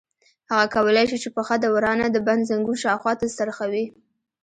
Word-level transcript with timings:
هغه 0.51 0.65
کولای 0.75 1.05
شي 1.09 1.17
چې 1.23 1.29
پښه 1.35 1.55
د 1.59 1.65
ورانه 1.75 2.05
د 2.11 2.17
بند 2.27 2.47
زنګون 2.49 2.77
شاوخوا 2.83 3.13
ته 3.21 3.25
څرخوي. 3.37 3.85